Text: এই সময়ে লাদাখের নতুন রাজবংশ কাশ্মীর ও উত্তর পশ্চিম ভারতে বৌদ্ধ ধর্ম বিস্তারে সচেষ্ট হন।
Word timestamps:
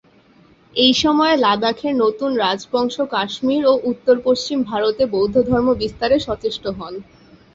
এই 0.75 0.93
সময়ে 0.95 1.35
লাদাখের 1.37 1.93
নতুন 1.95 2.31
রাজবংশ 2.37 2.95
কাশ্মীর 3.13 3.63
ও 3.65 3.83
উত্তর 3.91 4.15
পশ্চিম 4.25 4.57
ভারতে 4.63 5.03
বৌদ্ধ 5.13 5.35
ধর্ম 5.49 5.67
বিস্তারে 5.81 6.17
সচেষ্ট 6.27 6.63
হন। 6.77 6.93